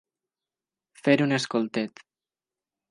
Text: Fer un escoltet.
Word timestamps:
Fer 1.03 1.15
un 1.27 1.39
escoltet. 1.39 2.05